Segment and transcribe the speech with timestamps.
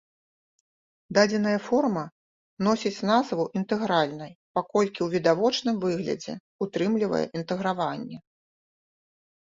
[1.17, 2.05] Дадзеная форма
[2.69, 6.33] носіць назву інтэгральнай, паколькі ў відавочным выглядзе
[6.67, 8.17] ўтрымлівае інтэграванне.